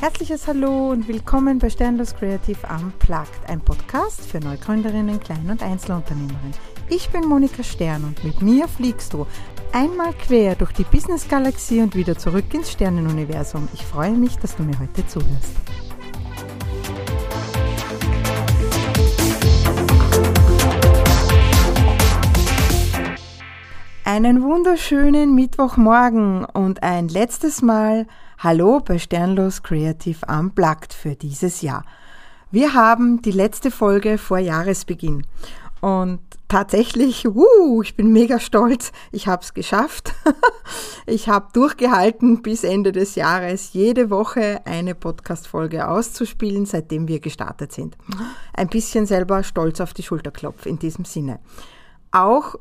Herzliches 0.00 0.46
Hallo 0.46 0.92
und 0.92 1.08
willkommen 1.08 1.58
bei 1.58 1.68
Sternlos 1.68 2.14
Creative 2.14 2.56
Unplugged, 2.74 3.46
ein 3.48 3.60
Podcast 3.60 4.22
für 4.22 4.40
Neugründerinnen, 4.40 5.20
Klein- 5.20 5.50
und 5.50 5.62
Einzelunternehmerinnen. 5.62 6.54
Ich 6.88 7.10
bin 7.10 7.26
Monika 7.26 7.62
Stern 7.62 8.04
und 8.04 8.24
mit 8.24 8.40
mir 8.40 8.66
fliegst 8.66 9.12
du 9.12 9.26
einmal 9.72 10.14
quer 10.14 10.54
durch 10.54 10.72
die 10.72 10.84
Business-Galaxie 10.84 11.82
und 11.82 11.94
wieder 11.94 12.16
zurück 12.16 12.46
ins 12.54 12.72
Sternenuniversum. 12.72 13.68
Ich 13.74 13.84
freue 13.84 14.12
mich, 14.12 14.36
dass 14.36 14.56
du 14.56 14.62
mir 14.62 14.78
heute 14.80 15.06
zuhörst. 15.06 15.69
Einen 24.12 24.42
wunderschönen 24.42 25.36
Mittwochmorgen 25.36 26.44
und 26.44 26.82
ein 26.82 27.06
letztes 27.06 27.62
Mal 27.62 28.08
Hallo 28.40 28.80
bei 28.80 28.98
Sternlos 28.98 29.62
Creative 29.62 30.26
Unplugged 30.26 30.92
für 30.92 31.14
dieses 31.14 31.62
Jahr. 31.62 31.84
Wir 32.50 32.74
haben 32.74 33.22
die 33.22 33.30
letzte 33.30 33.70
Folge 33.70 34.18
vor 34.18 34.38
Jahresbeginn 34.38 35.24
und 35.80 36.18
tatsächlich, 36.48 37.24
uh, 37.24 37.82
ich 37.82 37.94
bin 37.94 38.12
mega 38.12 38.40
stolz, 38.40 38.90
ich 39.12 39.28
habe 39.28 39.44
es 39.44 39.54
geschafft. 39.54 40.12
ich 41.06 41.28
habe 41.28 41.46
durchgehalten 41.52 42.42
bis 42.42 42.64
Ende 42.64 42.90
des 42.90 43.14
Jahres 43.14 43.74
jede 43.74 44.10
Woche 44.10 44.60
eine 44.64 44.96
Podcast-Folge 44.96 45.86
auszuspielen, 45.86 46.66
seitdem 46.66 47.06
wir 47.06 47.20
gestartet 47.20 47.70
sind. 47.70 47.96
Ein 48.54 48.66
bisschen 48.66 49.06
selber 49.06 49.44
stolz 49.44 49.80
auf 49.80 49.94
die 49.94 50.02
Schulterklopf 50.02 50.66
in 50.66 50.80
diesem 50.80 51.04
Sinne. 51.04 51.38
Auch 52.10 52.56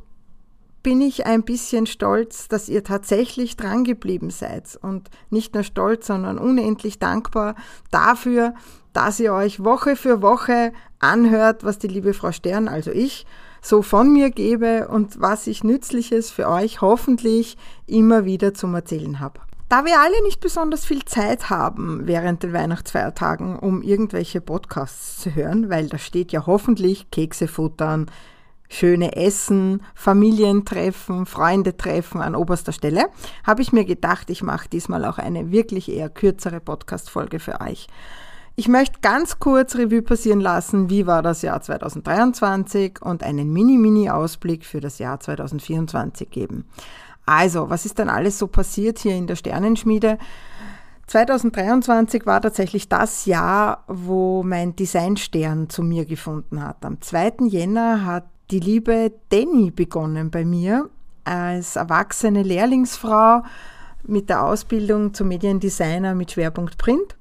bin 0.84 1.02
ich 1.02 1.26
ein 1.26 1.44
bisschen 1.44 1.86
stolz, 1.86 2.48
dass 2.48 2.70
ihr 2.70 2.84
tatsächlich 2.84 3.58
drangeblieben 3.58 4.30
seid. 4.30 4.78
Und 4.82 5.10
nicht 5.30 5.54
nur 5.54 5.64
stolz, 5.64 6.08
sondern 6.08 6.38
unendlich 6.38 7.00
dankbar 7.00 7.56
dafür, 7.92 8.54
dass 8.94 9.20
ihr 9.20 9.34
euch 9.34 9.64
Woche 9.64 9.96
für 9.96 10.22
Woche 10.22 10.74
anhört, 11.00 11.64
was 11.64 11.80
die 11.80 11.88
liebe 11.88 12.14
Frau 12.14 12.32
Stern, 12.32 12.68
also 12.68 12.92
ich, 12.92 13.26
so 13.62 13.82
von 13.82 14.12
mir 14.12 14.32
gebe 14.32 14.88
und 14.88 15.20
was 15.20 15.48
ich 15.48 15.64
Nützliches 15.64 16.32
für 16.32 16.48
euch 16.48 16.82
hoffentlich 16.82 17.58
immer 17.88 18.26
wieder 18.26 18.54
zum 18.54 18.74
Erzählen 18.74 19.20
habe. 19.20 19.40
Da 19.68 19.86
wir 19.86 20.00
alle 20.00 20.24
nicht 20.24 20.40
besonders 20.40 20.84
viel 20.84 21.06
Zeit 21.06 21.52
haben 21.52 22.08
während 22.08 22.42
den 22.42 22.54
Weihnachtsfeiertagen, 22.54 23.60
um 23.60 23.84
irgendwelche 23.84 24.42
Podcasts 24.42 25.20
zu 25.20 25.36
hören, 25.36 25.70
weil 25.70 25.88
da 25.88 26.00
steht 26.00 26.32
ja 26.32 26.48
hoffentlich 26.48 27.12
Kekse 27.12 27.48
futtern, 27.48 28.10
schöne 28.70 29.16
Essen, 29.16 29.84
Familientreffen, 29.96 31.26
Freundetreffen 31.26 32.22
an 32.22 32.36
oberster 32.36 32.72
Stelle, 32.72 33.08
habe 33.46 33.62
ich 33.62 33.74
mir 33.74 33.84
gedacht, 33.84 34.30
ich 34.30 34.44
mache 34.44 34.70
diesmal 34.70 35.04
auch 35.06 35.18
eine 35.18 35.52
wirklich 35.52 35.92
eher 35.92 36.10
kürzere 36.10 36.60
Podcast-Folge 36.62 37.40
für 37.40 37.60
euch. 37.60 37.88
Ich 38.56 38.68
möchte 38.68 39.00
ganz 39.02 39.40
kurz 39.40 39.76
Revue 39.76 40.02
passieren 40.02 40.42
lassen, 40.42 40.90
wie 40.90 41.08
war 41.08 41.22
das 41.22 41.42
Jahr 41.42 41.62
2023 41.62 43.02
und 43.02 43.24
einen 43.24 43.52
Mini-Mini-Ausblick 43.52 44.66
für 44.66 44.82
das 44.82 45.00
Jahr 45.00 45.20
2024 45.20 46.30
geben. 46.30 46.66
Also, 47.26 47.70
was 47.70 47.86
ist 47.86 48.00
denn 48.00 48.10
alles 48.10 48.38
so 48.38 48.48
passiert 48.48 49.00
hier 49.00 49.16
in 49.16 49.28
der 49.28 49.36
Sternenschmiede? 49.36 50.18
2023 51.08 52.26
war 52.26 52.42
tatsächlich 52.42 52.90
das 52.90 53.26
Jahr, 53.26 53.84
wo 53.88 54.44
mein 54.44 54.76
Designstern 54.76 55.70
zu 55.70 55.82
mir 55.82 56.06
gefunden 56.06 56.62
hat. 56.62 56.84
Am 56.86 57.02
2. 57.02 57.48
Jänner 57.48 58.06
hat 58.06 58.26
die 58.52 58.60
liebe 58.60 59.12
Danny 59.30 59.72
begonnen 59.72 60.32
bei 60.32 60.44
mir 60.46 60.90
als 61.24 61.76
erwachsene 61.76 62.44
Lehrlingsfrau 62.44 63.44
mit 64.04 64.30
der 64.30 64.44
Ausbildung 64.44 65.14
zum 65.14 65.28
Mediendesigner 65.28 66.16
mit 66.16 66.32
Schwerpunkt 66.32 66.78
Print. 66.78 67.16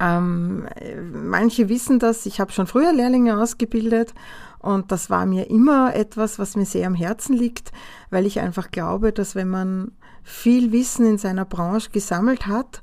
Ähm, 0.00 0.66
manche 1.12 1.68
wissen 1.68 1.98
das, 1.98 2.26
ich 2.26 2.40
habe 2.40 2.52
schon 2.52 2.66
früher 2.66 2.92
Lehrlinge 2.92 3.38
ausgebildet 3.38 4.14
und 4.58 4.92
das 4.92 5.08
war 5.08 5.26
mir 5.26 5.50
immer 5.50 5.94
etwas, 5.94 6.38
was 6.38 6.56
mir 6.56 6.66
sehr 6.66 6.86
am 6.86 6.94
Herzen 6.94 7.36
liegt, 7.36 7.72
weil 8.10 8.26
ich 8.26 8.40
einfach 8.40 8.70
glaube, 8.70 9.12
dass 9.12 9.34
wenn 9.34 9.48
man 9.48 9.92
viel 10.22 10.72
Wissen 10.72 11.06
in 11.06 11.18
seiner 11.18 11.46
Branche 11.46 11.90
gesammelt 11.90 12.46
hat, 12.46 12.82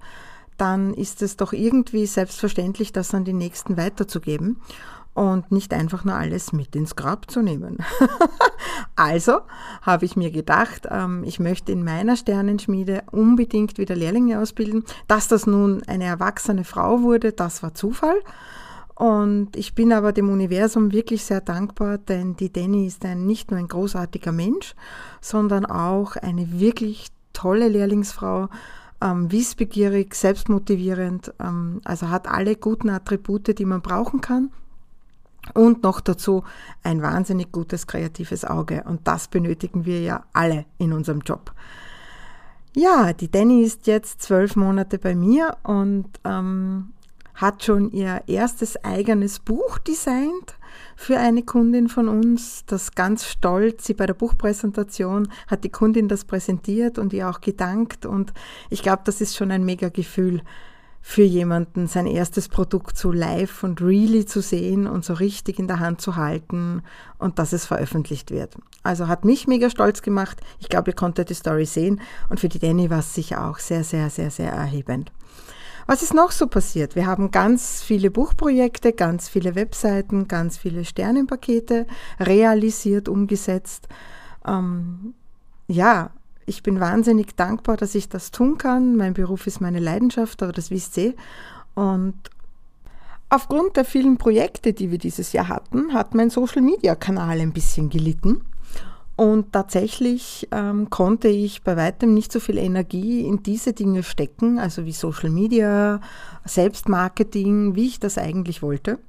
dann 0.57 0.93
ist 0.93 1.21
es 1.21 1.37
doch 1.37 1.53
irgendwie 1.53 2.05
selbstverständlich, 2.05 2.91
das 2.91 3.13
an 3.13 3.25
die 3.25 3.33
Nächsten 3.33 3.77
weiterzugeben 3.77 4.61
und 5.15 5.49
nicht 5.49 5.73
einfach 5.73 6.03
nur 6.03 6.13
alles 6.13 6.51
mit 6.51 6.75
ins 6.75 6.97
Grab 6.97 7.31
zu 7.31 7.41
nehmen. 7.41 7.77
also 8.97 9.39
habe 9.81 10.03
ich 10.03 10.17
mir 10.17 10.29
gedacht, 10.29 10.87
ähm, 10.91 11.23
ich 11.23 11.39
möchte 11.39 11.71
in 11.71 11.85
meiner 11.85 12.17
Sternenschmiede 12.17 13.01
unbedingt 13.11 13.77
wieder 13.77 13.95
Lehrlinge 13.95 14.39
ausbilden. 14.39 14.83
Dass 15.07 15.29
das 15.29 15.47
nun 15.47 15.81
eine 15.87 16.03
erwachsene 16.03 16.65
Frau 16.65 17.01
wurde, 17.01 17.31
das 17.31 17.63
war 17.63 17.73
Zufall. 17.73 18.17
Und 18.93 19.55
ich 19.55 19.73
bin 19.73 19.93
aber 19.93 20.11
dem 20.11 20.29
Universum 20.29 20.91
wirklich 20.91 21.23
sehr 21.23 21.41
dankbar, 21.41 21.97
denn 21.97 22.35
die 22.35 22.51
Danny 22.51 22.85
ist 22.85 23.05
ein, 23.05 23.25
nicht 23.25 23.51
nur 23.51 23.59
ein 23.59 23.69
großartiger 23.69 24.33
Mensch, 24.33 24.75
sondern 25.21 25.65
auch 25.65 26.17
eine 26.17 26.59
wirklich 26.59 27.07
tolle 27.31 27.69
Lehrlingsfrau, 27.69 28.49
ähm, 29.01 29.31
wissbegierig, 29.31 30.13
selbstmotivierend, 30.13 31.33
ähm, 31.39 31.79
also 31.85 32.09
hat 32.09 32.27
alle 32.27 32.57
guten 32.57 32.89
Attribute, 32.89 33.57
die 33.57 33.65
man 33.65 33.81
brauchen 33.81 34.19
kann 34.19 34.51
und 35.53 35.83
noch 35.83 36.01
dazu 36.01 36.43
ein 36.83 37.01
wahnsinnig 37.01 37.51
gutes 37.51 37.87
kreatives 37.87 38.45
Auge. 38.45 38.83
Und 38.85 39.07
das 39.07 39.27
benötigen 39.27 39.85
wir 39.85 40.01
ja 40.01 40.23
alle 40.33 40.65
in 40.77 40.93
unserem 40.93 41.19
Job. 41.21 41.53
Ja, 42.75 43.13
die 43.13 43.31
Danny 43.31 43.63
ist 43.63 43.87
jetzt 43.87 44.21
zwölf 44.21 44.55
Monate 44.55 44.99
bei 44.99 45.15
mir 45.15 45.55
und 45.63 46.07
ähm, 46.25 46.93
hat 47.35 47.63
schon 47.63 47.91
ihr 47.91 48.23
erstes 48.27 48.83
eigenes 48.83 49.39
Buch 49.39 49.77
designt 49.77 50.57
für 50.95 51.17
eine 51.17 51.43
Kundin 51.43 51.89
von 51.89 52.09
uns. 52.09 52.65
Das 52.65 52.91
ganz 52.93 53.25
stolz, 53.25 53.85
sie 53.85 53.93
bei 53.93 54.05
der 54.05 54.13
Buchpräsentation 54.13 55.29
hat 55.47 55.63
die 55.63 55.69
Kundin 55.69 56.07
das 56.07 56.25
präsentiert 56.25 56.97
und 56.97 57.13
ihr 57.13 57.29
auch 57.29 57.41
gedankt. 57.41 58.05
Und 58.05 58.33
ich 58.69 58.81
glaube, 58.81 59.03
das 59.05 59.21
ist 59.21 59.35
schon 59.35 59.51
ein 59.51 59.63
mega 59.63 59.89
Gefühl, 59.89 60.41
für 61.07 61.21
jemanden 61.21 61.85
sein 61.85 62.07
erstes 62.07 62.49
Produkt 62.49 62.97
so 62.97 63.11
live 63.11 63.63
und 63.63 63.79
really 63.79 64.25
zu 64.25 64.41
sehen 64.41 64.87
und 64.87 65.05
so 65.05 65.13
richtig 65.13 65.59
in 65.59 65.67
der 65.67 65.79
Hand 65.79 66.01
zu 66.01 66.15
halten 66.15 66.81
und 67.19 67.37
dass 67.37 67.53
es 67.53 67.67
veröffentlicht 67.67 68.31
wird. 68.31 68.55
Also 68.81 69.07
hat 69.07 69.23
mich 69.23 69.45
mega 69.45 69.69
stolz 69.69 70.01
gemacht. 70.01 70.41
Ich 70.59 70.67
glaube, 70.67 70.89
ihr 70.89 70.95
konntet 70.95 71.29
die 71.29 71.35
Story 71.35 71.65
sehen 71.65 72.01
und 72.29 72.39
für 72.39 72.49
die 72.49 72.57
Danny 72.57 72.89
war 72.89 72.99
es 72.99 73.13
sicher 73.13 73.47
auch 73.47 73.59
sehr, 73.59 73.83
sehr, 73.83 74.09
sehr, 74.09 74.31
sehr 74.31 74.51
erhebend. 74.51 75.11
Was 75.85 76.01
ist 76.01 76.15
noch 76.15 76.31
so 76.31 76.47
passiert? 76.47 76.95
Wir 76.95 77.05
haben 77.05 77.29
ganz 77.29 77.83
viele 77.83 78.09
Buchprojekte, 78.09 78.91
ganz 78.91 79.29
viele 79.29 79.53
Webseiten, 79.53 80.27
ganz 80.27 80.57
viele 80.57 80.85
Sternenpakete 80.85 81.85
realisiert, 82.19 83.09
umgesetzt. 83.09 83.87
Ähm, 84.43 85.13
ja, 85.67 86.09
ich 86.45 86.63
bin 86.63 86.79
wahnsinnig 86.79 87.35
dankbar, 87.35 87.77
dass 87.77 87.95
ich 87.95 88.09
das 88.09 88.31
tun 88.31 88.57
kann. 88.57 88.95
Mein 88.95 89.13
Beruf 89.13 89.47
ist 89.47 89.61
meine 89.61 89.79
Leidenschaft, 89.79 90.43
aber 90.43 90.51
das 90.51 90.69
wisst 90.69 90.97
ihr. 90.97 91.13
Und 91.73 92.15
aufgrund 93.29 93.77
der 93.77 93.85
vielen 93.85 94.17
Projekte, 94.17 94.73
die 94.73 94.91
wir 94.91 94.97
dieses 94.97 95.33
Jahr 95.33 95.47
hatten, 95.47 95.93
hat 95.93 96.13
mein 96.13 96.29
Social-Media-Kanal 96.29 97.39
ein 97.39 97.53
bisschen 97.53 97.89
gelitten. 97.89 98.41
Und 99.15 99.53
tatsächlich 99.53 100.47
ähm, 100.51 100.89
konnte 100.89 101.29
ich 101.29 101.63
bei 101.63 101.77
weitem 101.77 102.13
nicht 102.13 102.33
so 102.33 102.41
viel 102.41 102.57
Energie 102.57 103.21
in 103.21 103.43
diese 103.43 103.71
Dinge 103.71 104.03
stecken, 104.03 104.59
also 104.59 104.85
wie 104.85 104.91
Social 104.91 105.29
Media, 105.29 106.01
Selbstmarketing, 106.43 107.75
wie 107.75 107.87
ich 107.87 107.99
das 107.99 108.17
eigentlich 108.17 108.61
wollte. 108.61 108.99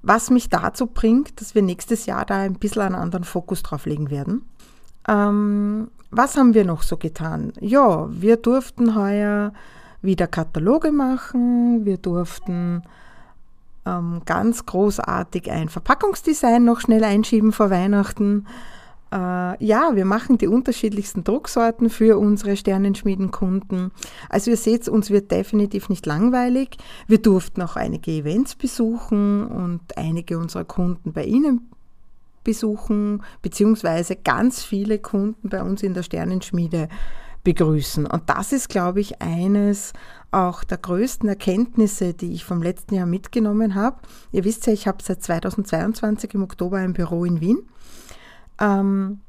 Was 0.00 0.30
mich 0.30 0.48
dazu 0.48 0.86
bringt, 0.86 1.40
dass 1.40 1.54
wir 1.54 1.60
nächstes 1.62 2.06
Jahr 2.06 2.24
da 2.24 2.38
ein 2.38 2.54
bisschen 2.54 2.82
einen 2.82 2.94
anderen 2.94 3.24
Fokus 3.24 3.62
drauf 3.62 3.84
legen 3.84 4.10
werden. 4.10 4.48
Ähm, 5.08 5.88
was 6.10 6.36
haben 6.36 6.54
wir 6.54 6.64
noch 6.64 6.82
so 6.82 6.96
getan? 6.96 7.52
Ja, 7.60 8.08
wir 8.10 8.36
durften 8.36 8.94
heuer 8.94 9.52
wieder 10.00 10.26
Kataloge 10.26 10.92
machen, 10.92 11.84
wir 11.84 11.96
durften 11.96 12.82
ähm, 13.84 14.22
ganz 14.24 14.64
großartig 14.64 15.50
ein 15.50 15.68
Verpackungsdesign 15.68 16.64
noch 16.64 16.80
schnell 16.80 17.04
einschieben 17.04 17.52
vor 17.52 17.70
Weihnachten. 17.70 18.46
Äh, 19.10 19.64
ja, 19.64 19.90
wir 19.94 20.04
machen 20.04 20.38
die 20.38 20.46
unterschiedlichsten 20.46 21.24
Drucksorten 21.24 21.90
für 21.90 22.18
unsere 22.18 22.56
Sternenschmiedenkunden. 22.56 23.90
Also 24.28 24.50
ihr 24.50 24.56
seht, 24.56 24.88
uns 24.88 25.10
wird 25.10 25.30
definitiv 25.30 25.88
nicht 25.88 26.06
langweilig. 26.06 26.76
Wir 27.06 27.18
durften 27.18 27.62
auch 27.62 27.76
einige 27.76 28.10
Events 28.12 28.54
besuchen 28.54 29.46
und 29.46 29.80
einige 29.96 30.38
unserer 30.38 30.64
Kunden 30.64 31.12
bei 31.12 31.24
Ihnen 31.24 31.68
besuchen, 32.48 33.22
beziehungsweise 33.42 34.16
ganz 34.16 34.64
viele 34.64 34.98
Kunden 34.98 35.50
bei 35.50 35.62
uns 35.62 35.82
in 35.82 35.92
der 35.92 36.02
Sternenschmiede 36.02 36.88
begrüßen. 37.44 38.06
Und 38.06 38.22
das 38.30 38.52
ist, 38.52 38.70
glaube 38.70 39.00
ich, 39.00 39.20
eines 39.20 39.92
auch 40.30 40.64
der 40.64 40.78
größten 40.78 41.28
Erkenntnisse, 41.28 42.14
die 42.14 42.32
ich 42.32 42.46
vom 42.46 42.62
letzten 42.62 42.94
Jahr 42.94 43.04
mitgenommen 43.04 43.74
habe. 43.74 43.98
Ihr 44.32 44.44
wisst 44.44 44.66
ja, 44.66 44.72
ich 44.72 44.88
habe 44.88 45.02
seit 45.02 45.22
2022 45.22 46.32
im 46.32 46.42
Oktober 46.42 46.78
ein 46.78 46.94
Büro 46.94 47.26
in 47.26 47.42
Wien. 47.42 47.58
Ähm, 48.58 49.20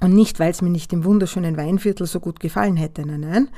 Und 0.00 0.14
nicht, 0.14 0.40
weil 0.40 0.50
es 0.50 0.62
mir 0.62 0.70
nicht 0.70 0.92
im 0.94 1.04
wunderschönen 1.04 1.58
Weinviertel 1.58 2.06
so 2.06 2.20
gut 2.20 2.40
gefallen 2.40 2.76
hätte. 2.76 3.04
Nein, 3.04 3.20
nein. 3.20 3.48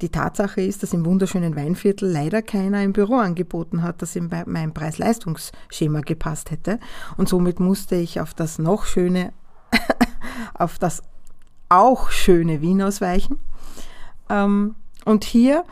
Die 0.00 0.08
Tatsache 0.08 0.60
ist, 0.60 0.82
dass 0.82 0.92
im 0.92 1.06
wunderschönen 1.06 1.54
Weinviertel 1.54 2.10
leider 2.10 2.42
keiner 2.42 2.78
ein 2.78 2.92
Büro 2.92 3.16
angeboten 3.16 3.82
hat, 3.82 4.02
das 4.02 4.16
in 4.16 4.28
mein 4.46 4.74
Preis-Leistungsschema 4.74 6.00
gepasst 6.00 6.50
hätte. 6.50 6.80
Und 7.16 7.28
somit 7.28 7.60
musste 7.60 7.94
ich 7.94 8.20
auf 8.20 8.34
das 8.34 8.58
noch 8.58 8.84
schöne, 8.84 9.32
auf 10.54 10.80
das 10.80 11.02
auch 11.68 12.10
schöne 12.10 12.60
Wien 12.60 12.82
ausweichen. 12.82 13.38
Ähm, 14.28 14.74
und 15.04 15.22
hier 15.22 15.64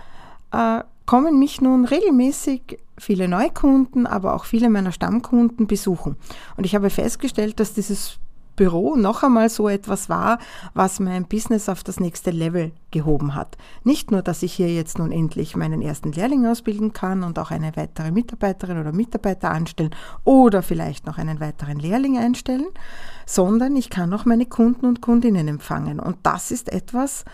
äh, 0.53 0.85
kommen 1.07 1.41
mich 1.41 1.61
nun 1.61 1.85
regelmäßig 1.85 2.79
viele 2.99 3.27
Neukunden, 3.27 4.07
aber 4.07 4.35
auch 4.35 4.45
viele 4.45 4.71
meiner 4.71 4.93
Stammkunden 4.93 5.67
besuchen. 5.67 6.15
Und 6.57 6.67
ich 6.67 6.77
habe 6.77 6.89
festgestellt, 6.89 7.59
dass 7.59 7.75
dieses 7.75 8.21
Büro 8.61 8.95
noch 8.95 9.23
einmal 9.23 9.49
so 9.49 9.71
etwas 9.71 10.11
war, 10.11 10.39
was 10.75 11.01
mein 11.01 11.25
Business 11.25 11.71
auf 11.71 11.83
das 11.83 11.99
nächste 11.99 12.31
Level 12.31 12.73
gehoben 12.91 13.35
hat. 13.35 13.57
Nicht 13.85 14.11
nur, 14.11 14.21
dass 14.21 14.43
ich 14.43 14.53
hier 14.53 14.71
jetzt 14.71 14.99
nun 14.99 15.13
endlich 15.13 15.57
meinen 15.57 15.81
ersten 15.81 16.13
Lehrling 16.13 16.47
ausbilden 16.47 16.93
kann 16.93 17.23
und 17.23 17.39
auch 17.39 17.51
eine 17.51 17.75
weitere 17.79 18.11
Mitarbeiterin 18.11 18.79
oder 18.79 18.93
Mitarbeiter 18.93 19.51
anstellen 19.51 19.95
oder 20.25 20.63
vielleicht 20.63 21.07
noch 21.07 21.17
einen 21.17 21.41
weiteren 21.41 21.79
Lehrling 21.79 22.19
einstellen, 22.19 22.67
sondern 23.25 23.77
ich 23.77 23.89
kann 23.89 24.13
auch 24.13 24.27
meine 24.27 24.45
Kunden 24.45 24.85
und 24.85 25.01
Kundinnen 25.01 25.49
empfangen. 25.49 25.99
Und 25.99 26.19
das 26.25 26.51
ist 26.51 26.71
etwas, 26.71 27.25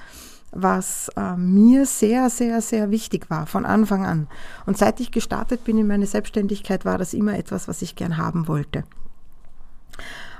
was 0.52 1.10
äh, 1.16 1.34
mir 1.36 1.86
sehr, 1.86 2.30
sehr, 2.30 2.60
sehr 2.60 2.92
wichtig 2.92 3.30
war 3.30 3.46
von 3.46 3.66
Anfang 3.66 4.06
an. 4.06 4.28
Und 4.64 4.78
seit 4.78 5.00
ich 5.00 5.10
gestartet 5.10 5.64
bin 5.64 5.76
in 5.76 5.88
meine 5.88 6.06
Selbstständigkeit, 6.06 6.84
war 6.84 6.98
das 6.98 7.14
immer 7.14 7.36
etwas, 7.36 7.66
was 7.66 7.82
ich 7.82 7.96
gern 7.96 8.16
haben 8.16 8.46
wollte. 8.46 8.84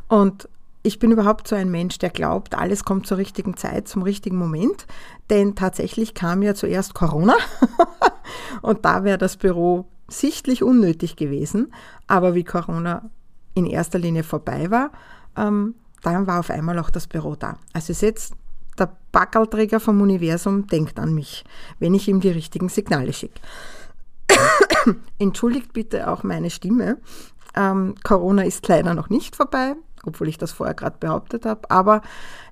Und 0.07 0.49
ich 0.87 1.01
bin 1.01 1.11
überhaupt 1.11 1.49
so 1.49 1.57
ein 1.57 1.69
Mensch, 1.69 1.99
der 1.99 2.11
glaubt, 2.11 2.55
alles 2.55 2.85
kommt 2.85 3.09
zur 3.09 3.19
richtigen 3.19 3.57
Zeit, 3.57 3.89
zum 3.89 4.03
richtigen 4.03 4.37
Moment. 4.37 4.87
Denn 5.31 5.57
tatsächlich 5.57 6.15
kam 6.15 6.43
ja 6.43 6.55
zuerst 6.55 6.95
Corona 6.95 7.35
und 8.63 8.85
da 8.85 9.03
wäre 9.03 9.19
das 9.19 9.37
Büro 9.37 9.87
sichtlich 10.09 10.63
unnötig 10.63 11.17
gewesen. 11.17 11.73
Aber 12.07 12.37
wie 12.37 12.45
Corona 12.45 13.11
in 13.55 13.67
erster 13.67 13.99
Linie 13.99 14.23
vorbei 14.23 14.71
war, 14.71 14.93
ähm, 15.37 15.75
dann 16.03 16.29
war 16.29 16.39
auf 16.39 16.51
einmal 16.51 16.79
auch 16.79 16.91
das 16.91 17.09
Büro 17.09 17.35
da. 17.35 17.59
Also 17.73 17.91
ist 17.91 18.03
jetzt 18.03 18.35
der 18.79 18.97
Backelträger 19.11 19.81
vom 19.81 20.01
Universum 20.01 20.69
denkt 20.69 21.01
an 21.01 21.15
mich, 21.15 21.45
wenn 21.81 21.95
ich 21.95 22.07
ihm 22.07 22.21
die 22.21 22.31
richtigen 22.31 22.69
Signale 22.69 23.13
schicke. 23.13 23.41
Entschuldigt 25.19 25.73
bitte 25.73 26.09
auch 26.09 26.23
meine 26.23 26.51
Stimme. 26.51 26.99
Ähm, 27.57 27.97
Corona 28.05 28.43
ist 28.43 28.69
leider 28.69 28.95
noch 28.95 29.09
nicht 29.09 29.35
vorbei 29.35 29.75
obwohl 30.07 30.29
ich 30.29 30.39
das 30.39 30.53
vorher 30.53 30.75
gerade 30.75 30.97
behauptet 30.99 31.45
habe. 31.45 31.71
Aber 31.71 32.03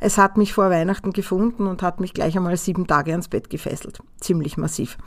es 0.00 0.18
hat 0.18 0.36
mich 0.36 0.52
vor 0.52 0.70
Weihnachten 0.70 1.12
gefunden 1.12 1.66
und 1.66 1.82
hat 1.82 2.00
mich 2.00 2.14
gleich 2.14 2.36
einmal 2.36 2.56
sieben 2.56 2.86
Tage 2.86 3.12
ans 3.12 3.28
Bett 3.28 3.50
gefesselt. 3.50 4.00
Ziemlich 4.20 4.56
massiv. 4.56 4.98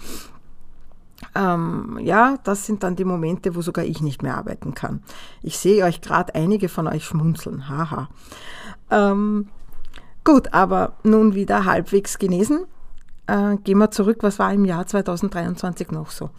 Ähm, 1.35 1.99
ja, 2.01 2.37
das 2.43 2.65
sind 2.65 2.83
dann 2.83 2.95
die 2.95 3.05
Momente, 3.05 3.55
wo 3.55 3.61
sogar 3.61 3.85
ich 3.85 4.01
nicht 4.01 4.21
mehr 4.21 4.37
arbeiten 4.37 4.73
kann. 4.73 5.03
Ich 5.41 5.57
sehe 5.57 5.83
euch 5.83 6.01
gerade 6.01 6.35
einige 6.35 6.69
von 6.69 6.87
euch 6.87 7.05
schmunzeln. 7.05 7.69
Haha. 7.69 8.09
Ähm, 8.91 9.47
gut, 10.23 10.53
aber 10.53 10.93
nun 11.03 11.33
wieder 11.33 11.65
halbwegs 11.65 12.19
genesen. 12.19 12.65
Äh, 13.25 13.57
gehen 13.57 13.79
wir 13.79 13.91
zurück, 13.91 14.19
was 14.21 14.39
war 14.39 14.53
im 14.53 14.65
Jahr 14.65 14.85
2023 14.85 15.91
noch 15.91 16.11
so? 16.11 16.29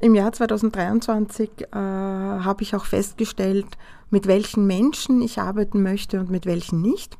Im 0.00 0.14
Jahr 0.14 0.32
2023 0.32 1.50
äh, 1.72 1.76
habe 1.76 2.62
ich 2.62 2.74
auch 2.76 2.84
festgestellt, 2.84 3.66
mit 4.10 4.26
welchen 4.26 4.66
Menschen 4.66 5.22
ich 5.22 5.40
arbeiten 5.40 5.82
möchte 5.82 6.20
und 6.20 6.30
mit 6.30 6.46
welchen 6.46 6.82
nicht. 6.82 7.16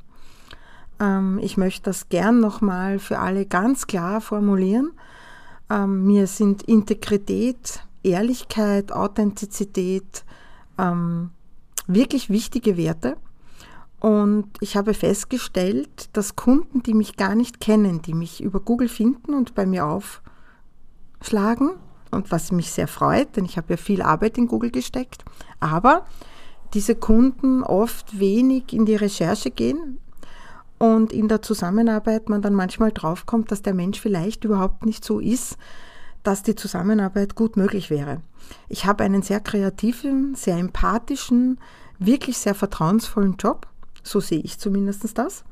Ähm, 1.00 1.38
ich 1.42 1.56
möchte 1.56 1.84
das 1.84 2.08
gern 2.08 2.40
nochmal 2.40 2.98
für 2.98 3.18
alle 3.18 3.46
ganz 3.46 3.86
klar 3.86 4.20
formulieren. 4.20 4.92
Ähm, 5.70 6.06
mir 6.06 6.26
sind 6.26 6.62
Integrität, 6.62 7.80
Ehrlichkeit, 8.02 8.92
Authentizität 8.92 10.24
ähm, 10.78 11.30
wirklich 11.86 12.30
wichtige 12.30 12.76
Werte. 12.76 13.16
Und 14.00 14.48
ich 14.60 14.76
habe 14.76 14.92
festgestellt, 14.92 16.10
dass 16.12 16.36
Kunden, 16.36 16.82
die 16.82 16.94
mich 16.94 17.16
gar 17.16 17.34
nicht 17.34 17.60
kennen, 17.60 18.02
die 18.02 18.14
mich 18.14 18.42
über 18.42 18.60
Google 18.60 18.88
finden 18.88 19.34
und 19.34 19.54
bei 19.54 19.64
mir 19.64 19.86
aufschlagen, 19.86 21.70
und 22.16 22.32
was 22.32 22.50
mich 22.50 22.72
sehr 22.72 22.88
freut, 22.88 23.36
denn 23.36 23.44
ich 23.44 23.56
habe 23.56 23.74
ja 23.74 23.76
viel 23.76 24.02
Arbeit 24.02 24.38
in 24.38 24.48
Google 24.48 24.70
gesteckt, 24.70 25.24
aber 25.60 26.04
diese 26.74 26.96
Kunden 26.96 27.62
oft 27.62 28.18
wenig 28.18 28.72
in 28.72 28.86
die 28.86 28.96
Recherche 28.96 29.50
gehen 29.50 29.98
und 30.78 31.12
in 31.12 31.28
der 31.28 31.42
Zusammenarbeit 31.42 32.28
man 32.28 32.42
dann 32.42 32.54
manchmal 32.54 32.92
draufkommt, 32.92 33.50
dass 33.50 33.62
der 33.62 33.74
Mensch 33.74 34.00
vielleicht 34.00 34.44
überhaupt 34.44 34.84
nicht 34.84 35.04
so 35.04 35.20
ist, 35.20 35.56
dass 36.22 36.42
die 36.42 36.56
Zusammenarbeit 36.56 37.36
gut 37.36 37.56
möglich 37.56 37.88
wäre. 37.88 38.20
Ich 38.68 38.84
habe 38.84 39.04
einen 39.04 39.22
sehr 39.22 39.40
kreativen, 39.40 40.34
sehr 40.34 40.56
empathischen, 40.56 41.58
wirklich 41.98 42.38
sehr 42.38 42.54
vertrauensvollen 42.54 43.36
Job, 43.36 43.68
so 44.02 44.20
sehe 44.20 44.40
ich 44.40 44.58
zumindest 44.58 45.16
das. 45.16 45.44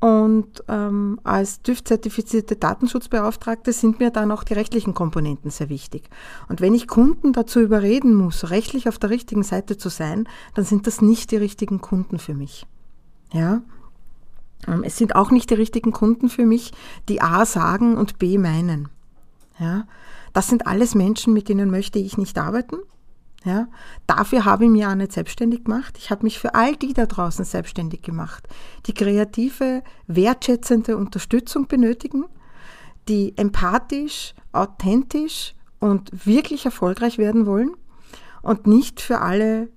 Und 0.00 0.64
ähm, 0.68 1.20
als 1.24 1.60
TÜV-zertifizierte 1.60 2.56
Datenschutzbeauftragte 2.56 3.72
sind 3.72 4.00
mir 4.00 4.10
dann 4.10 4.32
auch 4.32 4.44
die 4.44 4.54
rechtlichen 4.54 4.94
Komponenten 4.94 5.50
sehr 5.50 5.68
wichtig. 5.68 6.08
Und 6.48 6.62
wenn 6.62 6.72
ich 6.72 6.88
Kunden 6.88 7.34
dazu 7.34 7.60
überreden 7.60 8.14
muss, 8.14 8.48
rechtlich 8.48 8.88
auf 8.88 8.98
der 8.98 9.10
richtigen 9.10 9.42
Seite 9.42 9.76
zu 9.76 9.90
sein, 9.90 10.26
dann 10.54 10.64
sind 10.64 10.86
das 10.86 11.02
nicht 11.02 11.30
die 11.32 11.36
richtigen 11.36 11.82
Kunden 11.82 12.18
für 12.18 12.32
mich. 12.32 12.66
Ja? 13.30 13.60
Ähm, 14.66 14.84
es 14.84 14.96
sind 14.96 15.16
auch 15.16 15.30
nicht 15.30 15.50
die 15.50 15.54
richtigen 15.54 15.92
Kunden 15.92 16.30
für 16.30 16.46
mich, 16.46 16.72
die 17.10 17.20
A 17.20 17.44
sagen 17.44 17.98
und 17.98 18.18
B 18.18 18.38
meinen. 18.38 18.88
Ja? 19.58 19.86
Das 20.32 20.48
sind 20.48 20.66
alles 20.66 20.94
Menschen, 20.94 21.34
mit 21.34 21.50
denen 21.50 21.70
möchte 21.70 21.98
ich 21.98 22.16
nicht 22.16 22.38
arbeiten. 22.38 22.76
Ja, 23.44 23.68
dafür 24.06 24.44
habe 24.44 24.64
ich 24.64 24.70
mich 24.70 24.84
auch 24.84 24.94
nicht 24.94 25.12
selbstständig 25.12 25.64
gemacht. 25.64 25.96
Ich 25.96 26.10
habe 26.10 26.24
mich 26.24 26.38
für 26.38 26.54
all 26.54 26.76
die 26.76 26.92
da 26.92 27.06
draußen 27.06 27.44
selbstständig 27.44 28.02
gemacht, 28.02 28.46
die 28.86 28.92
kreative, 28.92 29.82
wertschätzende 30.06 30.98
Unterstützung 30.98 31.66
benötigen, 31.66 32.26
die 33.08 33.36
empathisch, 33.38 34.34
authentisch 34.52 35.54
und 35.78 36.26
wirklich 36.26 36.66
erfolgreich 36.66 37.16
werden 37.16 37.46
wollen 37.46 37.74
und 38.42 38.66
nicht 38.66 39.00
für 39.00 39.22
alle 39.22 39.68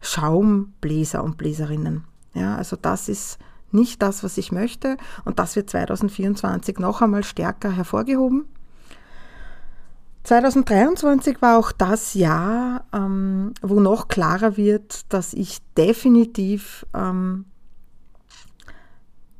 Schaumbläser 0.00 1.24
und 1.24 1.38
Bläserinnen. 1.38 2.04
Ja, 2.34 2.54
also 2.54 2.76
das 2.76 3.08
ist 3.08 3.38
nicht 3.72 4.00
das, 4.00 4.22
was 4.22 4.38
ich 4.38 4.52
möchte 4.52 4.96
und 5.24 5.40
das 5.40 5.56
wird 5.56 5.70
2024 5.70 6.78
noch 6.78 7.02
einmal 7.02 7.24
stärker 7.24 7.72
hervorgehoben. 7.72 8.44
2023 10.24 11.40
war 11.40 11.58
auch 11.58 11.72
das 11.72 12.14
Jahr, 12.14 12.84
ähm, 12.92 13.54
wo 13.62 13.80
noch 13.80 14.08
klarer 14.08 14.56
wird, 14.56 15.12
dass 15.12 15.32
ich 15.32 15.58
definitiv 15.76 16.84
ähm, 16.94 17.46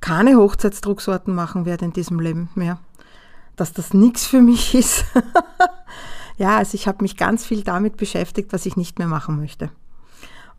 keine 0.01 0.37
Hochzeitsdrucksorten 0.37 1.35
machen 1.35 1.67
werde 1.67 1.85
in 1.85 1.93
diesem 1.93 2.21
Leben 2.21 2.49
mehr. 2.55 2.79
Dass 3.57 3.73
das 3.73 3.93
nichts 3.93 4.27
für 4.27 4.41
mich 4.41 4.75
ist. 4.75 5.05
ja, 6.37 6.57
also 6.57 6.75
ich 6.75 6.89
habe 6.89 7.03
mich 7.03 7.17
ganz 7.17 7.45
viel 7.45 7.63
damit 7.63 7.97
beschäftigt, 7.97 8.53
was 8.53 8.67
ich 8.67 8.77
nicht 8.77 8.99
mehr 8.99 9.09
machen 9.09 9.37
möchte. 9.37 9.71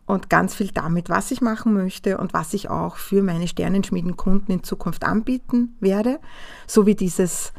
Und 0.05 0.29
ganz 0.29 0.55
viel 0.55 0.71
damit, 0.71 1.09
was 1.09 1.29
ich 1.31 1.39
machen 1.39 1.73
möchte 1.73 2.17
und 2.17 2.33
was 2.33 2.53
ich 2.53 2.69
auch 2.69 2.95
für 2.97 3.21
meine 3.21 3.47
Sternenschmiedenkunden 3.47 4.53
in 4.53 4.63
Zukunft 4.63 5.03
anbieten 5.03 5.75
werde. 5.79 6.19
So 6.65 6.85
wie 6.85 6.95
dieses 6.95 7.53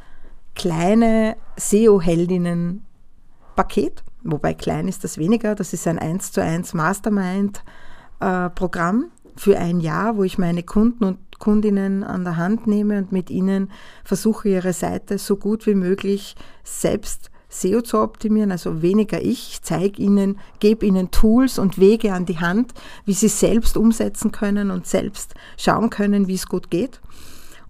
kleine 0.54 1.36
SEO-Heldinnen-Paket, 1.56 4.02
wobei 4.22 4.54
klein 4.54 4.88
ist 4.88 5.04
das 5.04 5.18
weniger, 5.18 5.54
das 5.54 5.72
ist 5.72 5.86
ein 5.86 5.98
1 5.98 6.32
zu 6.32 6.42
1 6.42 6.74
Mastermind-Programm 6.74 9.10
für 9.36 9.56
ein 9.58 9.80
Jahr, 9.80 10.16
wo 10.16 10.24
ich 10.24 10.38
meine 10.38 10.62
Kunden 10.62 11.04
und 11.04 11.18
Kundinnen 11.38 12.04
an 12.04 12.24
der 12.24 12.36
Hand 12.36 12.66
nehme 12.66 12.98
und 12.98 13.12
mit 13.12 13.30
ihnen 13.30 13.70
versuche, 14.04 14.50
ihre 14.50 14.74
Seite 14.74 15.16
so 15.18 15.36
gut 15.36 15.66
wie 15.66 15.74
möglich 15.74 16.36
selbst 16.62 17.30
SEO 17.48 17.80
zu 17.80 17.98
optimieren, 17.98 18.52
also 18.52 18.82
weniger 18.82 19.20
ich. 19.20 19.52
Ich 19.52 19.62
zeige 19.62 20.00
ihnen, 20.00 20.38
gebe 20.60 20.86
ihnen 20.86 21.10
Tools 21.10 21.58
und 21.58 21.78
Wege 21.78 22.12
an 22.12 22.26
die 22.26 22.38
Hand, 22.38 22.74
wie 23.04 23.12
sie 23.12 23.26
selbst 23.28 23.76
umsetzen 23.76 24.30
können 24.30 24.70
und 24.70 24.86
selbst 24.86 25.34
schauen 25.56 25.90
können, 25.90 26.28
wie 26.28 26.34
es 26.34 26.46
gut 26.46 26.70
geht. 26.70 27.00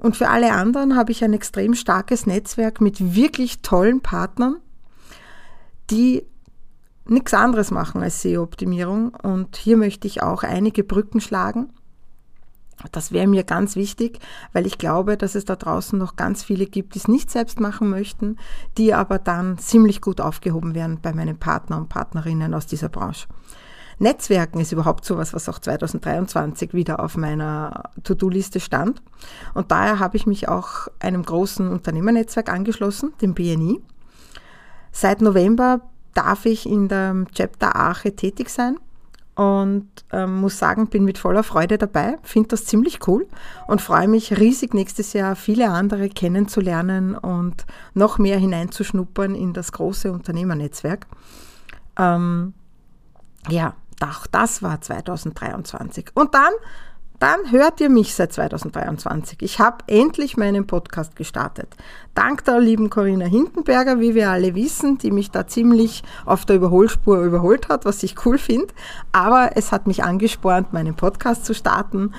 Und 0.00 0.16
für 0.16 0.28
alle 0.28 0.52
anderen 0.52 0.96
habe 0.96 1.12
ich 1.12 1.22
ein 1.22 1.34
extrem 1.34 1.74
starkes 1.74 2.26
Netzwerk 2.26 2.80
mit 2.80 3.14
wirklich 3.14 3.60
tollen 3.60 4.00
Partnern, 4.00 4.56
die 5.90 6.24
nichts 7.04 7.34
anderes 7.34 7.70
machen 7.70 8.02
als 8.02 8.22
SEO-Optimierung. 8.22 9.14
Und 9.14 9.56
hier 9.56 9.76
möchte 9.76 10.06
ich 10.06 10.22
auch 10.22 10.42
einige 10.42 10.84
Brücken 10.84 11.20
schlagen. 11.20 11.70
Das 12.92 13.12
wäre 13.12 13.26
mir 13.26 13.44
ganz 13.44 13.76
wichtig, 13.76 14.20
weil 14.54 14.66
ich 14.66 14.78
glaube, 14.78 15.18
dass 15.18 15.34
es 15.34 15.44
da 15.44 15.54
draußen 15.54 15.98
noch 15.98 16.16
ganz 16.16 16.42
viele 16.42 16.64
gibt, 16.64 16.94
die 16.94 16.98
es 16.98 17.08
nicht 17.08 17.30
selbst 17.30 17.60
machen 17.60 17.90
möchten, 17.90 18.38
die 18.78 18.94
aber 18.94 19.18
dann 19.18 19.58
ziemlich 19.58 20.00
gut 20.00 20.18
aufgehoben 20.18 20.74
werden 20.74 20.98
bei 21.02 21.12
meinen 21.12 21.36
Partnern 21.36 21.82
und 21.82 21.88
Partnerinnen 21.90 22.54
aus 22.54 22.66
dieser 22.66 22.88
Branche. 22.88 23.26
Netzwerken 24.00 24.60
ist 24.60 24.72
überhaupt 24.72 25.04
sowas, 25.04 25.34
was 25.34 25.48
auch 25.48 25.58
2023 25.58 26.72
wieder 26.72 27.00
auf 27.00 27.18
meiner 27.18 27.90
To-Do-Liste 28.02 28.58
stand. 28.58 29.02
Und 29.52 29.70
daher 29.70 29.98
habe 29.98 30.16
ich 30.16 30.26
mich 30.26 30.48
auch 30.48 30.88
einem 31.00 31.22
großen 31.22 31.68
Unternehmernetzwerk 31.70 32.48
angeschlossen, 32.48 33.12
dem 33.20 33.34
BNI. 33.34 33.78
Seit 34.90 35.20
November 35.20 35.82
darf 36.14 36.46
ich 36.46 36.66
in 36.66 36.88
der 36.88 37.26
Chapter 37.34 37.76
Aache 37.76 38.16
tätig 38.16 38.48
sein 38.48 38.78
und 39.34 39.86
ähm, 40.12 40.40
muss 40.40 40.58
sagen, 40.58 40.88
bin 40.88 41.04
mit 41.04 41.18
voller 41.18 41.42
Freude 41.42 41.76
dabei, 41.76 42.16
finde 42.22 42.48
das 42.48 42.64
ziemlich 42.64 43.06
cool 43.06 43.26
und 43.66 43.82
freue 43.82 44.08
mich 44.08 44.38
riesig 44.38 44.72
nächstes 44.72 45.12
Jahr 45.12 45.36
viele 45.36 45.70
andere 45.70 46.08
kennenzulernen 46.08 47.14
und 47.14 47.66
noch 47.92 48.18
mehr 48.18 48.38
hineinzuschnuppern 48.38 49.34
in 49.34 49.52
das 49.52 49.72
große 49.72 50.10
Unternehmernetzwerk. 50.10 51.06
Ähm, 51.98 52.54
ja, 53.48 53.74
auch 54.02 54.26
das 54.26 54.62
war 54.62 54.80
2023. 54.80 56.10
Und 56.14 56.34
dann 56.34 56.52
dann 57.20 57.50
hört 57.50 57.82
ihr 57.82 57.90
mich 57.90 58.14
seit 58.14 58.32
2023. 58.32 59.42
Ich 59.42 59.58
habe 59.60 59.84
endlich 59.88 60.38
meinen 60.38 60.66
Podcast 60.66 61.16
gestartet. 61.16 61.68
Dank 62.14 62.46
der 62.46 62.60
lieben 62.60 62.88
Corinna 62.88 63.26
Hindenberger, 63.26 64.00
wie 64.00 64.14
wir 64.14 64.30
alle 64.30 64.54
wissen, 64.54 64.96
die 64.96 65.10
mich 65.10 65.30
da 65.30 65.46
ziemlich 65.46 66.02
auf 66.24 66.46
der 66.46 66.56
Überholspur 66.56 67.20
überholt 67.20 67.68
hat, 67.68 67.84
was 67.84 68.02
ich 68.02 68.24
cool 68.24 68.38
finde. 68.38 68.72
Aber 69.12 69.50
es 69.54 69.70
hat 69.70 69.86
mich 69.86 70.02
angespornt, 70.02 70.72
meinen 70.72 70.94
Podcast 70.94 71.44
zu 71.44 71.52
starten. 71.52 72.14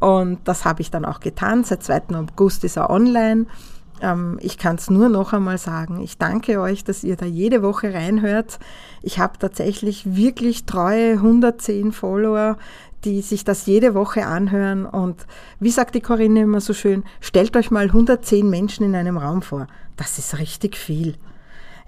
Und 0.00 0.38
das 0.44 0.64
habe 0.64 0.80
ich 0.80 0.90
dann 0.90 1.04
auch 1.04 1.20
getan. 1.20 1.64
Seit 1.64 1.82
2. 1.82 2.14
August 2.14 2.64
ist 2.64 2.78
er 2.78 2.88
online. 2.88 3.44
Ähm, 4.02 4.38
ich 4.40 4.58
kann 4.58 4.76
es 4.76 4.90
nur 4.90 5.08
noch 5.08 5.32
einmal 5.32 5.58
sagen. 5.58 6.00
Ich 6.00 6.18
danke 6.18 6.60
euch, 6.60 6.84
dass 6.84 7.04
ihr 7.04 7.16
da 7.16 7.26
jede 7.26 7.62
Woche 7.62 7.92
reinhört. 7.94 8.58
Ich 9.02 9.18
habe 9.18 9.38
tatsächlich 9.38 10.16
wirklich 10.16 10.66
treue 10.66 11.12
110 11.12 11.92
Follower, 11.92 12.56
die 13.04 13.22
sich 13.22 13.44
das 13.44 13.66
jede 13.66 13.94
Woche 13.94 14.26
anhören. 14.26 14.86
Und 14.86 15.26
wie 15.60 15.70
sagt 15.70 15.94
die 15.94 16.00
Corinne 16.00 16.42
immer 16.42 16.60
so 16.60 16.74
schön, 16.74 17.04
stellt 17.20 17.56
euch 17.56 17.70
mal 17.70 17.86
110 17.86 18.48
Menschen 18.48 18.84
in 18.84 18.94
einem 18.94 19.16
Raum 19.16 19.42
vor. 19.42 19.66
Das 19.96 20.18
ist 20.18 20.38
richtig 20.38 20.76
viel. 20.76 21.16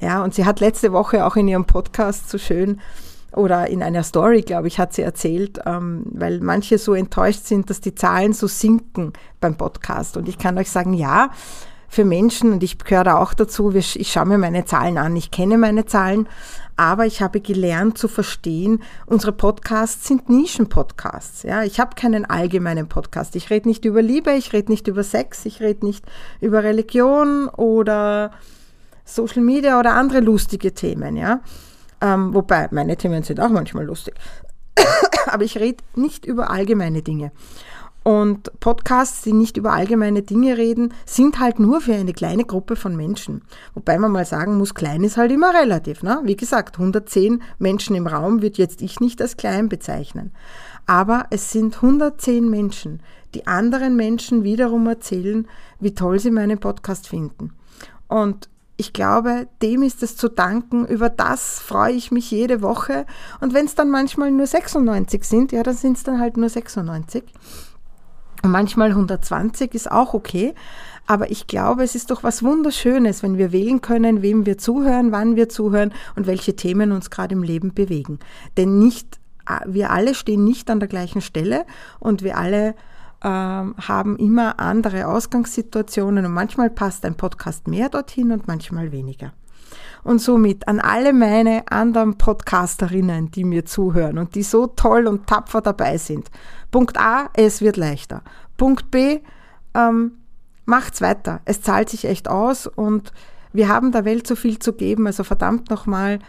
Ja, 0.00 0.24
und 0.24 0.34
sie 0.34 0.44
hat 0.44 0.60
letzte 0.60 0.92
Woche 0.92 1.26
auch 1.26 1.36
in 1.36 1.48
ihrem 1.48 1.66
Podcast 1.66 2.30
so 2.30 2.38
schön 2.38 2.80
oder 3.32 3.68
in 3.68 3.82
einer 3.82 4.02
Story, 4.02 4.42
glaube 4.42 4.68
ich, 4.68 4.78
hat 4.78 4.92
sie 4.92 5.02
erzählt, 5.02 5.60
ähm, 5.66 6.04
weil 6.06 6.40
manche 6.40 6.78
so 6.78 6.94
enttäuscht 6.94 7.44
sind, 7.44 7.70
dass 7.70 7.80
die 7.80 7.94
Zahlen 7.94 8.32
so 8.32 8.46
sinken 8.46 9.12
beim 9.40 9.56
Podcast. 9.56 10.16
Und 10.16 10.28
ich 10.28 10.38
kann 10.38 10.58
euch 10.58 10.70
sagen, 10.70 10.94
ja, 10.94 11.30
für 11.90 12.04
Menschen, 12.04 12.52
und 12.52 12.62
ich 12.62 12.78
gehöre 12.78 13.04
da 13.04 13.18
auch 13.18 13.34
dazu, 13.34 13.74
ich 13.74 14.12
schaue 14.12 14.26
mir 14.26 14.38
meine 14.38 14.64
Zahlen 14.64 14.96
an, 14.96 15.16
ich 15.16 15.32
kenne 15.32 15.58
meine 15.58 15.86
Zahlen, 15.86 16.28
aber 16.76 17.04
ich 17.04 17.20
habe 17.20 17.40
gelernt 17.40 17.98
zu 17.98 18.06
verstehen, 18.06 18.80
unsere 19.06 19.32
Podcasts 19.32 20.06
sind 20.06 20.30
Nischenpodcasts. 20.30 21.42
Ja, 21.42 21.64
ich 21.64 21.80
habe 21.80 21.96
keinen 21.96 22.24
allgemeinen 22.24 22.88
Podcast. 22.88 23.34
Ich 23.34 23.50
rede 23.50 23.68
nicht 23.68 23.84
über 23.84 24.02
Liebe, 24.02 24.32
ich 24.32 24.52
rede 24.52 24.70
nicht 24.70 24.86
über 24.86 25.02
Sex, 25.02 25.44
ich 25.44 25.60
rede 25.60 25.84
nicht 25.84 26.04
über 26.40 26.62
Religion 26.62 27.48
oder 27.48 28.30
Social 29.04 29.42
Media 29.42 29.78
oder 29.78 29.94
andere 29.94 30.20
lustige 30.20 30.72
Themen. 30.72 31.16
Ja, 31.16 31.40
ähm, 32.00 32.32
wobei 32.32 32.68
meine 32.70 32.96
Themen 32.96 33.24
sind 33.24 33.40
auch 33.40 33.50
manchmal 33.50 33.84
lustig. 33.84 34.14
aber 35.26 35.42
ich 35.42 35.58
rede 35.58 35.82
nicht 35.96 36.24
über 36.24 36.50
allgemeine 36.50 37.02
Dinge. 37.02 37.32
Und 38.02 38.50
Podcasts, 38.60 39.22
die 39.22 39.34
nicht 39.34 39.58
über 39.58 39.72
allgemeine 39.72 40.22
Dinge 40.22 40.56
reden, 40.56 40.94
sind 41.04 41.38
halt 41.38 41.58
nur 41.58 41.82
für 41.82 41.94
eine 41.94 42.14
kleine 42.14 42.44
Gruppe 42.44 42.76
von 42.76 42.96
Menschen. 42.96 43.42
Wobei 43.74 43.98
man 43.98 44.10
mal 44.10 44.24
sagen 44.24 44.56
muss, 44.56 44.74
klein 44.74 45.04
ist 45.04 45.18
halt 45.18 45.30
immer 45.32 45.52
relativ. 45.52 46.02
Ne? 46.02 46.20
Wie 46.24 46.36
gesagt, 46.36 46.78
110 46.78 47.42
Menschen 47.58 47.94
im 47.94 48.06
Raum 48.06 48.40
wird 48.40 48.56
jetzt 48.56 48.80
ich 48.80 49.00
nicht 49.00 49.20
als 49.20 49.36
klein 49.36 49.68
bezeichnen. 49.68 50.32
Aber 50.86 51.26
es 51.30 51.52
sind 51.52 51.76
110 51.76 52.48
Menschen, 52.48 53.02
die 53.34 53.46
anderen 53.46 53.96
Menschen 53.96 54.44
wiederum 54.44 54.86
erzählen, 54.86 55.46
wie 55.78 55.94
toll 55.94 56.18
sie 56.18 56.30
meinen 56.30 56.58
Podcast 56.58 57.06
finden. 57.06 57.52
Und 58.08 58.48
ich 58.78 58.94
glaube, 58.94 59.46
dem 59.60 59.82
ist 59.82 60.02
es 60.02 60.16
zu 60.16 60.30
danken. 60.30 60.86
Über 60.86 61.10
das 61.10 61.60
freue 61.60 61.92
ich 61.92 62.10
mich 62.10 62.30
jede 62.30 62.62
Woche. 62.62 63.04
Und 63.42 63.52
wenn 63.52 63.66
es 63.66 63.74
dann 63.74 63.90
manchmal 63.90 64.30
nur 64.30 64.46
96 64.46 65.22
sind, 65.22 65.52
ja, 65.52 65.62
dann 65.62 65.74
sind 65.74 65.98
es 65.98 66.02
dann 66.02 66.18
halt 66.18 66.38
nur 66.38 66.48
96. 66.48 67.24
Manchmal 68.42 68.90
120 68.90 69.74
ist 69.74 69.90
auch 69.90 70.14
okay, 70.14 70.54
aber 71.06 71.30
ich 71.30 71.46
glaube, 71.46 71.82
es 71.82 71.94
ist 71.94 72.10
doch 72.10 72.22
was 72.22 72.42
Wunderschönes, 72.42 73.22
wenn 73.22 73.36
wir 73.36 73.52
wählen 73.52 73.80
können, 73.80 74.22
wem 74.22 74.46
wir 74.46 74.58
zuhören, 74.58 75.12
wann 75.12 75.36
wir 75.36 75.48
zuhören 75.48 75.92
und 76.16 76.26
welche 76.26 76.56
Themen 76.56 76.92
uns 76.92 77.10
gerade 77.10 77.34
im 77.34 77.42
Leben 77.42 77.74
bewegen. 77.74 78.18
Denn 78.56 78.78
nicht, 78.78 79.18
äh, 79.46 79.60
wir 79.66 79.90
alle 79.90 80.14
stehen 80.14 80.44
nicht 80.44 80.70
an 80.70 80.80
der 80.80 80.88
gleichen 80.88 81.20
Stelle 81.20 81.66
und 81.98 82.22
wir 82.22 82.38
alle 82.38 82.74
ähm, 83.22 83.74
haben 83.76 84.16
immer 84.16 84.58
andere 84.58 85.06
Ausgangssituationen 85.06 86.24
und 86.24 86.32
manchmal 86.32 86.70
passt 86.70 87.04
ein 87.04 87.16
Podcast 87.16 87.68
mehr 87.68 87.88
dorthin 87.90 88.32
und 88.32 88.48
manchmal 88.48 88.92
weniger. 88.92 89.32
Und 90.02 90.20
somit 90.20 90.66
an 90.68 90.80
alle 90.80 91.12
meine 91.12 91.64
anderen 91.70 92.16
Podcasterinnen, 92.16 93.30
die 93.30 93.44
mir 93.44 93.64
zuhören 93.64 94.18
und 94.18 94.34
die 94.34 94.42
so 94.42 94.66
toll 94.66 95.06
und 95.06 95.26
tapfer 95.26 95.60
dabei 95.60 95.98
sind. 95.98 96.30
Punkt 96.70 96.98
A, 96.98 97.30
es 97.34 97.60
wird 97.60 97.76
leichter. 97.76 98.22
Punkt 98.56 98.90
B, 98.90 99.20
ähm, 99.74 100.12
macht's 100.64 101.00
weiter. 101.00 101.40
Es 101.44 101.62
zahlt 101.62 101.88
sich 101.88 102.04
echt 102.04 102.28
aus 102.28 102.66
und 102.66 103.12
wir 103.52 103.68
haben 103.68 103.92
der 103.92 104.04
Welt 104.04 104.26
so 104.26 104.36
viel 104.36 104.58
zu 104.58 104.72
geben, 104.72 105.06
also 105.06 105.24
verdammt 105.24 105.70
nochmal, 105.70 106.20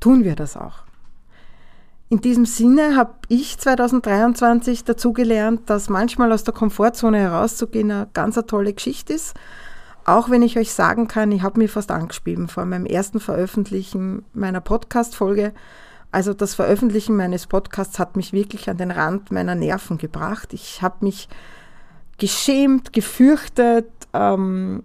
tun 0.00 0.24
wir 0.24 0.34
das 0.34 0.56
auch. 0.56 0.84
In 2.10 2.20
diesem 2.20 2.46
Sinne 2.46 2.96
habe 2.96 3.14
ich 3.28 3.58
2023 3.58 4.84
dazugelernt, 4.84 5.62
dass 5.66 5.88
manchmal 5.88 6.32
aus 6.32 6.44
der 6.44 6.54
Komfortzone 6.54 7.18
herauszugehen 7.18 7.90
eine 7.90 8.08
ganz 8.12 8.36
eine 8.36 8.46
tolle 8.46 8.72
Geschichte 8.72 9.14
ist 9.14 9.34
auch 10.06 10.30
wenn 10.30 10.42
ich 10.42 10.58
euch 10.58 10.72
sagen 10.72 11.08
kann, 11.08 11.32
ich 11.32 11.42
habe 11.42 11.58
mir 11.58 11.68
fast 11.68 11.90
angespielt 11.90 12.50
vor 12.50 12.64
meinem 12.64 12.86
ersten 12.86 13.20
Veröffentlichen 13.20 14.24
meiner 14.32 14.60
Podcast-Folge. 14.60 15.52
Also 16.12 16.32
das 16.32 16.54
Veröffentlichen 16.54 17.16
meines 17.16 17.46
Podcasts 17.46 17.98
hat 17.98 18.16
mich 18.16 18.32
wirklich 18.32 18.70
an 18.70 18.76
den 18.76 18.90
Rand 18.90 19.32
meiner 19.32 19.54
Nerven 19.54 19.98
gebracht. 19.98 20.52
Ich 20.52 20.80
habe 20.82 21.04
mich 21.04 21.28
geschämt, 22.18 22.92
gefürchtet, 22.92 23.90
ähm, 24.12 24.84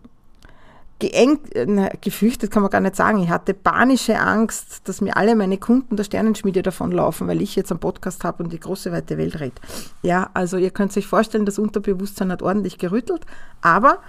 geengt, 1.00 1.52
na, 1.68 1.90
gefürchtet 2.02 2.52
kann 2.52 2.62
man 2.62 2.72
gar 2.72 2.82
nicht 2.82 2.96
sagen. 2.96 3.24
Ich 3.24 3.30
hatte 3.30 3.54
panische 3.54 4.20
Angst, 4.20 4.88
dass 4.88 5.02
mir 5.02 5.16
alle 5.16 5.36
meine 5.36 5.58
Kunden 5.58 5.96
der 5.96 6.04
Sternenschmiede 6.04 6.62
davonlaufen, 6.62 7.28
weil 7.28 7.42
ich 7.42 7.56
jetzt 7.56 7.72
einen 7.72 7.80
Podcast 7.80 8.24
habe 8.24 8.44
und 8.44 8.52
die 8.52 8.60
große 8.60 8.92
weite 8.92 9.18
Welt 9.18 9.40
rede. 9.40 9.56
Ja, 10.02 10.30
also 10.34 10.58
ihr 10.58 10.72
könnt 10.72 10.96
euch 10.98 11.08
vorstellen, 11.08 11.46
das 11.46 11.60
Unterbewusstsein 11.60 12.32
hat 12.32 12.42
ordentlich 12.42 12.78
gerüttelt, 12.78 13.26
aber 13.62 14.00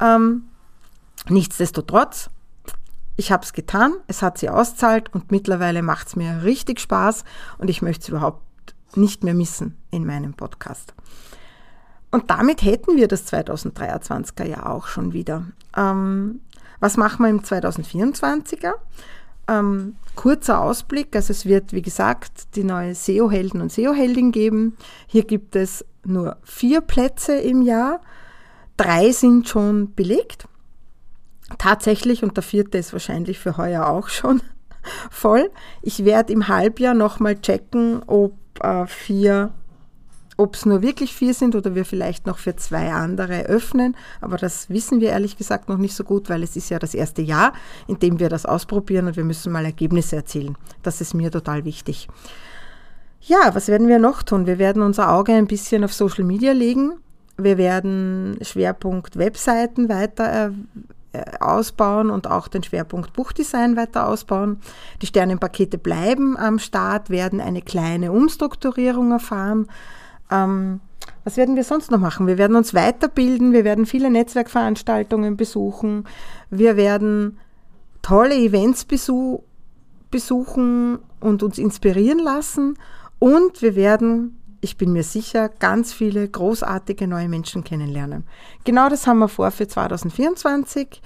ähm, 0.00 0.44
Nichtsdestotrotz, 1.28 2.30
ich 3.16 3.30
habe 3.30 3.44
es 3.44 3.52
getan, 3.52 3.92
es 4.06 4.22
hat 4.22 4.38
sie 4.38 4.48
auszahlt 4.48 5.12
und 5.12 5.30
mittlerweile 5.30 5.82
macht 5.82 6.08
es 6.08 6.16
mir 6.16 6.42
richtig 6.42 6.80
Spaß 6.80 7.24
und 7.58 7.68
ich 7.68 7.82
möchte 7.82 8.02
es 8.02 8.08
überhaupt 8.08 8.42
nicht 8.94 9.22
mehr 9.22 9.34
missen 9.34 9.76
in 9.90 10.06
meinem 10.06 10.34
Podcast. 10.34 10.94
Und 12.10 12.30
damit 12.30 12.62
hätten 12.62 12.96
wir 12.96 13.06
das 13.06 13.30
2023er 13.32 14.44
Jahr 14.44 14.70
auch 14.70 14.88
schon 14.88 15.12
wieder. 15.12 15.44
Ähm, 15.76 16.40
was 16.80 16.96
machen 16.96 17.22
wir 17.22 17.30
im 17.30 17.42
2024er? 17.42 18.72
Ähm, 19.46 19.96
kurzer 20.16 20.60
Ausblick, 20.60 21.14
also 21.14 21.30
es 21.32 21.44
wird, 21.44 21.72
wie 21.72 21.82
gesagt, 21.82 22.56
die 22.56 22.64
neue 22.64 22.94
SEO-Helden 22.94 23.60
und 23.60 23.70
SEO-Heldin 23.70 24.32
geben. 24.32 24.76
Hier 25.06 25.24
gibt 25.24 25.54
es 25.54 25.84
nur 26.04 26.38
vier 26.42 26.80
Plätze 26.80 27.34
im 27.36 27.62
Jahr. 27.62 28.00
Drei 28.80 29.12
sind 29.12 29.48
schon 29.48 29.94
belegt 29.94 30.48
tatsächlich, 31.58 32.22
und 32.22 32.36
der 32.36 32.42
vierte 32.42 32.78
ist 32.78 32.92
wahrscheinlich 32.92 33.38
für 33.38 33.56
heuer 33.56 33.86
auch 33.86 34.08
schon 34.08 34.40
voll, 35.10 35.50
ich 35.82 36.04
werde 36.04 36.32
im 36.32 36.48
Halbjahr 36.48 36.94
nochmal 36.94 37.40
checken, 37.40 38.02
ob 38.06 38.34
äh, 38.62 38.86
vier 38.86 39.52
ob 40.36 40.54
es 40.54 40.64
nur 40.64 40.80
wirklich 40.80 41.14
vier 41.14 41.34
sind 41.34 41.54
oder 41.54 41.74
wir 41.74 41.84
vielleicht 41.84 42.26
noch 42.26 42.38
für 42.38 42.56
zwei 42.56 42.92
andere 42.92 43.42
öffnen. 43.42 43.94
Aber 44.22 44.38
das 44.38 44.70
wissen 44.70 45.02
wir 45.02 45.10
ehrlich 45.10 45.36
gesagt 45.36 45.68
noch 45.68 45.76
nicht 45.76 45.94
so 45.94 46.02
gut, 46.02 46.30
weil 46.30 46.42
es 46.42 46.56
ist 46.56 46.70
ja 46.70 46.78
das 46.78 46.94
erste 46.94 47.20
Jahr, 47.20 47.52
in 47.86 47.98
dem 47.98 48.18
wir 48.20 48.30
das 48.30 48.46
ausprobieren 48.46 49.06
und 49.06 49.16
wir 49.18 49.24
müssen 49.24 49.52
mal 49.52 49.66
Ergebnisse 49.66 50.16
erzielen. 50.16 50.56
Das 50.82 51.02
ist 51.02 51.12
mir 51.12 51.30
total 51.30 51.66
wichtig. 51.66 52.08
Ja, 53.20 53.54
was 53.54 53.68
werden 53.68 53.86
wir 53.86 53.98
noch 53.98 54.22
tun? 54.22 54.46
Wir 54.46 54.58
werden 54.58 54.80
unser 54.80 55.12
Auge 55.12 55.34
ein 55.34 55.46
bisschen 55.46 55.84
auf 55.84 55.92
Social 55.92 56.24
Media 56.24 56.52
legen. 56.52 56.94
Wir 57.44 57.58
werden 57.58 58.38
Schwerpunkt 58.42 59.16
Webseiten 59.16 59.88
weiter 59.88 60.52
äh, 61.12 61.22
ausbauen 61.40 62.10
und 62.10 62.30
auch 62.30 62.48
den 62.48 62.62
Schwerpunkt 62.62 63.12
Buchdesign 63.12 63.76
weiter 63.76 64.08
ausbauen. 64.08 64.60
Die 65.02 65.06
Sternenpakete 65.06 65.78
bleiben 65.78 66.36
am 66.36 66.58
Start, 66.58 67.10
werden 67.10 67.40
eine 67.40 67.62
kleine 67.62 68.12
Umstrukturierung 68.12 69.10
erfahren. 69.10 69.66
Ähm, 70.30 70.80
was 71.24 71.36
werden 71.36 71.56
wir 71.56 71.64
sonst 71.64 71.90
noch 71.90 71.98
machen? 71.98 72.26
Wir 72.26 72.38
werden 72.38 72.56
uns 72.56 72.74
weiterbilden, 72.74 73.52
wir 73.52 73.64
werden 73.64 73.86
viele 73.86 74.10
Netzwerkveranstaltungen 74.10 75.36
besuchen, 75.36 76.04
wir 76.48 76.76
werden 76.76 77.38
tolle 78.02 78.36
Events 78.36 78.86
besuchen 80.10 80.98
und 81.20 81.42
uns 81.42 81.58
inspirieren 81.58 82.18
lassen 82.18 82.76
Und 83.20 83.60
wir 83.60 83.76
werden, 83.76 84.39
ich 84.60 84.76
bin 84.76 84.92
mir 84.92 85.02
sicher, 85.02 85.48
ganz 85.48 85.92
viele 85.92 86.28
großartige 86.28 87.06
neue 87.06 87.28
Menschen 87.28 87.64
kennenlernen. 87.64 88.24
Genau 88.64 88.88
das 88.88 89.06
haben 89.06 89.18
wir 89.18 89.28
vor 89.28 89.50
für 89.50 89.66
2024. 89.66 91.00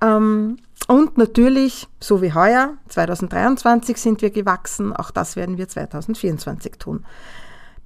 Ähm, 0.00 0.56
und 0.88 1.18
natürlich, 1.18 1.88
so 2.00 2.22
wie 2.22 2.32
heuer, 2.32 2.74
2023 2.88 3.96
sind 3.96 4.22
wir 4.22 4.30
gewachsen, 4.30 4.94
auch 4.94 5.10
das 5.10 5.36
werden 5.36 5.58
wir 5.58 5.68
2024 5.68 6.72
tun. 6.78 7.04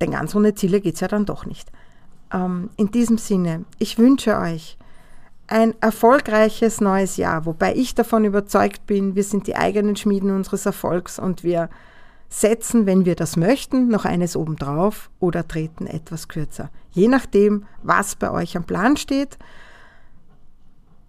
Denn 0.01 0.13
ganz 0.13 0.35
ohne 0.35 0.55
Ziele 0.55 0.81
geht 0.81 0.95
es 0.95 1.01
ja 1.01 1.09
dann 1.09 1.27
doch 1.27 1.45
nicht. 1.45 1.71
Ähm, 2.33 2.71
in 2.77 2.91
diesem 2.91 3.19
Sinne, 3.19 3.65
ich 3.79 3.99
wünsche 3.99 4.39
euch 4.39 4.79
ein 5.47 5.75
erfolgreiches 5.81 6.81
neues 6.81 7.17
Jahr, 7.17 7.45
wobei 7.47 7.75
ich 7.75 7.95
davon 7.95 8.25
überzeugt 8.25 8.87
bin, 8.87 9.15
wir 9.15 9.25
sind 9.25 9.47
die 9.47 9.57
eigenen 9.57 9.97
Schmieden 9.97 10.31
unseres 10.31 10.65
Erfolgs 10.65 11.19
und 11.19 11.45
wir 11.45 11.69
setzen, 12.41 12.87
wenn 12.87 13.05
wir 13.05 13.15
das 13.15 13.37
möchten, 13.37 13.89
noch 13.89 14.05
eines 14.05 14.37
obendrauf 14.37 15.11
oder 15.21 15.47
treten 15.47 15.87
etwas 15.87 16.29
kürzer. 16.29 16.71
Je 16.91 17.09
nachdem, 17.09 17.65
was 17.83 18.17
bei 18.17 18.31
euch 18.31 18.57
am 18.57 18.65
Plan 18.65 18.97
steht. 18.97 19.39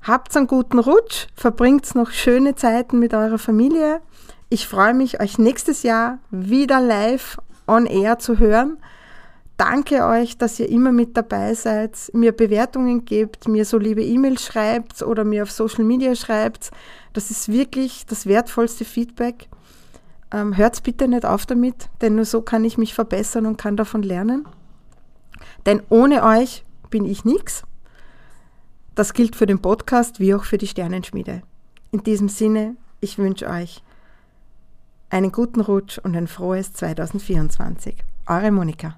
Habt 0.01 0.37
einen 0.37 0.45
guten 0.45 0.77
Rutsch, 0.77 1.27
verbringt 1.33 1.95
noch 1.95 2.11
schöne 2.11 2.53
Zeiten 2.53 2.99
mit 2.99 3.13
eurer 3.15 3.39
Familie. 3.39 4.01
Ich 4.49 4.67
freue 4.67 4.93
mich, 4.93 5.19
euch 5.19 5.39
nächstes 5.39 5.81
Jahr 5.81 6.19
wieder 6.29 6.79
live 6.79 7.37
on 7.65 7.87
air 7.87 8.19
zu 8.19 8.37
hören. 8.37 8.77
Danke 9.57 10.05
euch, 10.05 10.37
dass 10.37 10.59
ihr 10.59 10.69
immer 10.69 10.91
mit 10.91 11.17
dabei 11.17 11.55
seid, 11.55 12.11
mir 12.13 12.33
Bewertungen 12.33 13.05
gebt, 13.05 13.47
mir 13.47 13.65
so 13.65 13.79
liebe 13.79 14.03
E-Mails 14.03 14.43
schreibt 14.43 15.01
oder 15.01 15.23
mir 15.23 15.43
auf 15.43 15.51
Social 15.51 15.85
Media 15.85 16.13
schreibt. 16.13 16.71
Das 17.13 17.31
ist 17.31 17.51
wirklich 17.51 18.05
das 18.05 18.27
wertvollste 18.27 18.85
Feedback. 18.85 19.47
Ähm, 20.31 20.57
Hört 20.57 20.83
bitte 20.83 21.07
nicht 21.07 21.25
auf 21.25 21.45
damit, 21.45 21.89
denn 22.01 22.15
nur 22.15 22.25
so 22.25 22.41
kann 22.41 22.65
ich 22.65 22.77
mich 22.77 22.93
verbessern 22.93 23.45
und 23.45 23.57
kann 23.57 23.77
davon 23.77 24.03
lernen. 24.03 24.47
Denn 25.65 25.81
ohne 25.89 26.23
euch 26.23 26.63
bin 26.89 27.05
ich 27.05 27.25
nichts. 27.25 27.63
Das 28.95 29.13
gilt 29.13 29.35
für 29.35 29.45
den 29.45 29.61
Podcast 29.61 30.19
wie 30.19 30.33
auch 30.33 30.45
für 30.45 30.57
die 30.57 30.67
Sternenschmiede. 30.67 31.41
In 31.91 32.03
diesem 32.03 32.29
Sinne, 32.29 32.75
ich 33.01 33.17
wünsche 33.17 33.47
euch 33.47 33.83
einen 35.09 35.31
guten 35.31 35.61
Rutsch 35.61 35.97
und 35.99 36.15
ein 36.15 36.27
frohes 36.27 36.73
2024. 36.73 37.95
Eure 38.27 38.51
Monika. 38.51 38.97